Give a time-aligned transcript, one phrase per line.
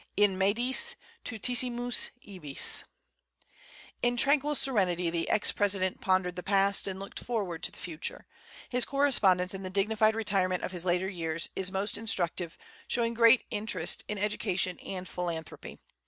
[0.17, 2.83] In mediis tutissimus ibis.
[4.01, 8.25] In tranquil serenity the ex president pondered the past, and looked forward to the future.
[8.67, 13.45] His correspondence in the dignified retirement of his later years is most instructive, showing great
[13.51, 15.77] interest in education and philanthropy.